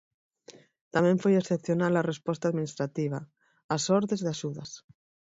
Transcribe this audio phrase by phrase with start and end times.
[0.93, 3.19] Tamén foi excepcional a resposta administrativa:
[3.75, 4.71] as ordes de axudas.